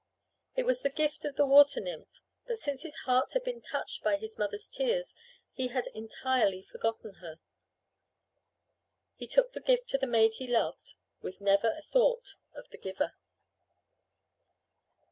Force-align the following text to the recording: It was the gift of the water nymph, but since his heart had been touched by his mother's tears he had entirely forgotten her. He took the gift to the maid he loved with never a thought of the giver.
It 0.55 0.63
was 0.65 0.81
the 0.81 0.89
gift 0.89 1.25
of 1.25 1.35
the 1.35 1.45
water 1.45 1.79
nymph, 1.79 2.21
but 2.47 2.57
since 2.57 2.81
his 2.81 2.95
heart 3.05 3.33
had 3.33 3.43
been 3.43 3.61
touched 3.61 4.03
by 4.03 4.15
his 4.17 4.35
mother's 4.35 4.67
tears 4.67 5.13
he 5.53 5.67
had 5.67 5.85
entirely 5.93 6.63
forgotten 6.63 7.17
her. 7.21 7.39
He 9.13 9.27
took 9.27 9.51
the 9.51 9.61
gift 9.61 9.89
to 9.89 9.99
the 9.99 10.07
maid 10.07 10.33
he 10.39 10.47
loved 10.47 10.95
with 11.21 11.39
never 11.39 11.71
a 11.77 11.83
thought 11.83 12.33
of 12.55 12.67
the 12.69 12.79
giver. 12.79 13.13